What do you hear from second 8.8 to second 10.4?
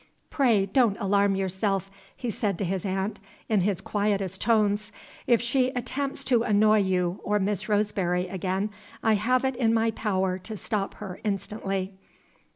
I have it in my power